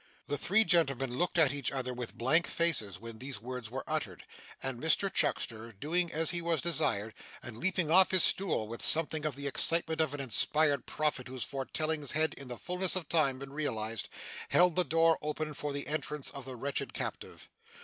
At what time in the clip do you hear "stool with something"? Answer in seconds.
8.23-9.27